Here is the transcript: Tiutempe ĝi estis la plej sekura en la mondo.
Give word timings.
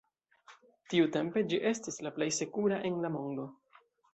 Tiutempe 0.93 1.43
ĝi 1.51 1.61
estis 1.73 2.03
la 2.07 2.15
plej 2.17 2.31
sekura 2.41 2.81
en 2.91 3.01
la 3.05 3.17
mondo. 3.19 3.51